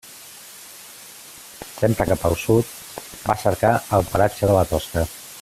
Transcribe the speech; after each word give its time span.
Sempre 1.73 2.07
cap 2.13 2.25
al 2.31 2.37
sud, 2.45 2.73
va 3.27 3.35
a 3.35 3.39
cercar 3.45 3.75
el 3.99 4.09
paratge 4.15 4.51
de 4.51 4.57
la 4.59 4.67
Tosca. 4.73 5.07